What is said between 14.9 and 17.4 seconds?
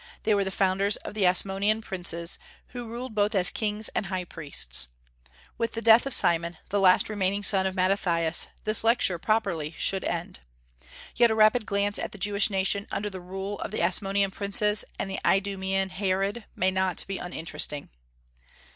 and the Idumaean Herod, may not be